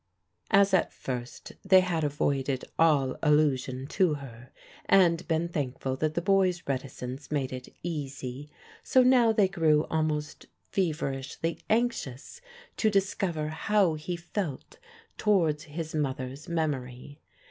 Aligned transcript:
As 0.49 0.73
at 0.73 0.91
first 0.91 1.51
they 1.63 1.81
had 1.81 2.03
avoided 2.03 2.65
all 2.79 3.17
allusion 3.21 3.85
to 3.89 4.15
her, 4.15 4.49
and 4.85 5.27
been 5.27 5.47
thankful 5.47 5.95
that 5.97 6.15
the 6.15 6.23
boy's 6.23 6.63
reticence 6.67 7.29
made 7.29 7.53
it 7.53 7.69
easy, 7.83 8.49
so 8.81 9.03
now 9.03 9.31
they 9.31 9.47
grew 9.47 9.83
almost 9.91 10.47
feverishly 10.71 11.59
anxious 11.69 12.41
to 12.77 12.89
discover 12.89 13.49
how 13.49 13.93
he 13.93 14.15
felt 14.15 14.79
towards 15.17 15.65
his 15.65 15.93
mother's 15.93 16.49
memory. 16.49 17.19